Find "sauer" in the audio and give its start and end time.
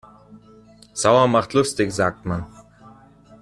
0.95-1.27